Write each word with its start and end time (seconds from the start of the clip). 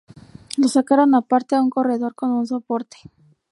Lo 0.57 0.67
sacaron 0.67 1.13
aparte, 1.13 1.55
a 1.55 1.61
un 1.61 1.69
corredor 1.69 2.15
con 2.15 2.31
un 2.31 2.47
soporte. 2.47 2.97